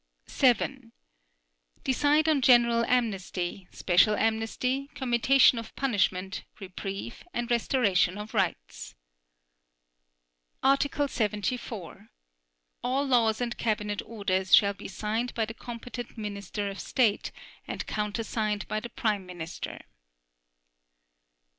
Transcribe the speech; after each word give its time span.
(vii) 0.27 0.89
Decide 1.83 2.27
on 2.27 2.41
general 2.41 2.83
amnesty, 2.85 3.67
special 3.71 4.15
amnesty, 4.15 4.89
commutation 4.95 5.59
of 5.59 5.75
punishment, 5.75 6.43
reprieve, 6.59 7.23
and 7.35 7.51
restoration 7.51 8.17
of 8.17 8.33
rights. 8.33 8.95
Article 10.63 11.07
74. 11.07 12.09
All 12.83 13.05
laws 13.05 13.39
and 13.41 13.55
cabinet 13.59 14.01
orders 14.03 14.55
shall 14.55 14.73
be 14.73 14.87
signed 14.87 15.35
by 15.35 15.45
the 15.45 15.53
competent 15.53 16.17
Minister 16.17 16.67
of 16.67 16.79
state 16.79 17.31
and 17.67 17.85
countersigned 17.85 18.67
by 18.67 18.79
the 18.79 18.89
Prime 18.89 19.27
Minister. 19.27 19.81